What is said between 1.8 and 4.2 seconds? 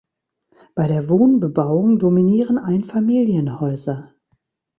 dominieren Einfamilienhäuser.